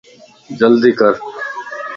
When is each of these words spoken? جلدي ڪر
جلدي 0.59 0.91
ڪر 0.99 1.13